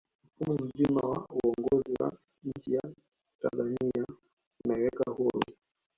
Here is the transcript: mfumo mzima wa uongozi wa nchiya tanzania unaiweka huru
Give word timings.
mfumo 0.41 0.53
mzima 0.65 0.99
wa 1.09 1.27
uongozi 1.43 1.91
wa 1.99 2.13
nchiya 2.43 2.81
tanzania 3.41 4.05
unaiweka 4.65 5.11
huru 5.11 5.41